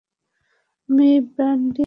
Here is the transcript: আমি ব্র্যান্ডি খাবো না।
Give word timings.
আমি 0.89 1.07
ব্র্যান্ডি 1.27 1.29
খাবো 1.29 1.69
না। 1.69 1.79